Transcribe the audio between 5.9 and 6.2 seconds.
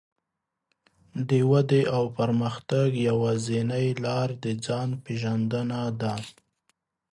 ده.